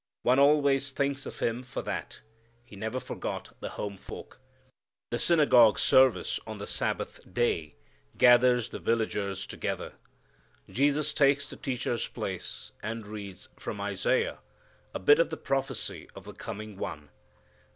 One 0.23 0.39
always 0.39 0.89
thinks 0.89 1.25
more 1.25 1.29
of 1.29 1.39
Him 1.41 1.61
for 1.61 1.83
that. 1.83 2.21
He 2.65 2.75
never 2.75 2.99
forgot 2.99 3.55
the 3.59 3.69
home 3.69 3.97
folk. 3.97 4.39
The 5.11 5.19
synagogue 5.19 5.77
service 5.77 6.39
on 6.47 6.57
the 6.57 6.65
Sabbath 6.65 7.19
day 7.31 7.75
gathers 8.17 8.69
the 8.71 8.79
villagers 8.79 9.45
together. 9.45 9.93
Jesus 10.67 11.13
takes 11.13 11.47
the 11.47 11.55
teacher's 11.55 12.07
place, 12.07 12.71
and 12.81 13.05
reads, 13.05 13.49
from 13.57 13.79
Isaiah, 13.79 14.39
a 14.91 14.97
bit 14.99 15.19
of 15.19 15.29
the 15.29 15.37
prophecy 15.37 16.09
of 16.15 16.23
the 16.23 16.33
coming 16.33 16.77
One. 16.77 17.09